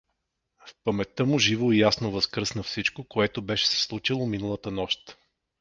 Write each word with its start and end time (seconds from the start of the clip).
В 0.67 0.73
паметта 0.83 1.25
му 1.25 1.39
живо 1.39 1.71
и 1.71 1.79
ясно 1.79 2.11
възкръсна 2.11 2.63
всичко, 2.63 3.03
което 3.03 3.41
беше 3.41 3.67
се 3.67 3.81
случило 3.83 4.25
миналата 4.25 4.71
нощ. 4.71 5.17